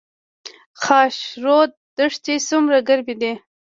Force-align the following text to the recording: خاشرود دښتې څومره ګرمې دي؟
خاشرود 0.83 1.71
دښتې 1.97 2.35
څومره 2.49 2.77
ګرمې 2.87 3.15
دي؟ 3.21 3.33